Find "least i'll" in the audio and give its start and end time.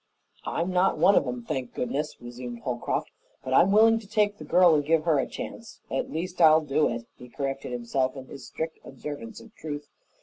6.11-6.61